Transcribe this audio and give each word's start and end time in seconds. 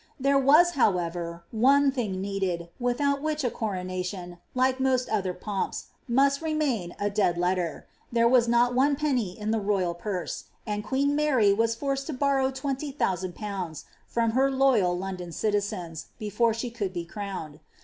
There 0.19 0.35
was, 0.39 0.71
however, 0.71 1.43
one 1.51 1.91
thing 1.91 2.21
needed, 2.21 2.69
without 2.79 3.21
which 3.21 3.43
a 3.43 3.51
coronation, 3.51 4.39
like 4.55 4.79
roost 4.79 5.07
other 5.09 5.31
pomps, 5.35 5.89
must 6.07 6.41
reinain 6.41 6.95
a 6.99 7.11
dead 7.11 7.35
letter^— 7.35 7.83
there 8.11 8.27
was 8.27 8.47
not 8.47 8.73
one 8.73 8.95
penny 8.95 9.39
in 9.39 9.51
the 9.51 9.59
royal 9.59 9.93
purse; 9.93 10.45
and 10.65 10.83
queen 10.83 11.15
Mary 11.15 11.53
was 11.53 11.75
forced 11.75 12.07
to 12.07 12.13
borrow 12.13 12.49
20,000/. 12.49 13.83
from 14.07 14.31
her 14.31 14.49
loyal 14.49 14.97
London 14.97 15.31
citizens, 15.31 16.07
before 16.17 16.55
she 16.55 16.71
could 16.71 16.93
be 16.93 17.05
crowned. 17.05 17.59